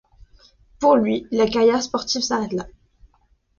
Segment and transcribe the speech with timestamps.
[0.79, 2.65] Pour lui, la carrière sportive s'arrête là.